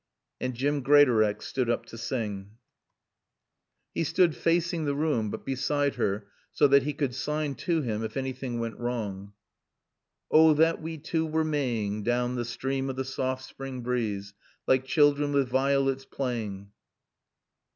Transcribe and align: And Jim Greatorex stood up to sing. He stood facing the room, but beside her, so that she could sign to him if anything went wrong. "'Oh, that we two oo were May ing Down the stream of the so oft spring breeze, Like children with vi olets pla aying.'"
And 0.39 0.55
Jim 0.55 0.81
Greatorex 0.81 1.45
stood 1.45 1.69
up 1.69 1.85
to 1.85 1.95
sing. 1.95 2.57
He 3.93 4.03
stood 4.03 4.35
facing 4.35 4.85
the 4.85 4.95
room, 4.95 5.29
but 5.29 5.45
beside 5.45 5.93
her, 5.93 6.25
so 6.51 6.67
that 6.69 6.81
she 6.81 6.93
could 6.93 7.13
sign 7.13 7.53
to 7.67 7.83
him 7.83 8.03
if 8.03 8.17
anything 8.17 8.59
went 8.59 8.79
wrong. 8.79 9.33
"'Oh, 10.31 10.55
that 10.55 10.81
we 10.81 10.97
two 10.97 11.25
oo 11.25 11.29
were 11.29 11.43
May 11.43 11.83
ing 11.85 12.01
Down 12.01 12.33
the 12.33 12.45
stream 12.45 12.89
of 12.89 12.95
the 12.95 13.05
so 13.05 13.21
oft 13.21 13.43
spring 13.43 13.81
breeze, 13.81 14.33
Like 14.65 14.85
children 14.85 15.33
with 15.33 15.49
vi 15.49 15.75
olets 15.75 16.09
pla 16.09 16.29
aying.'" 16.29 16.71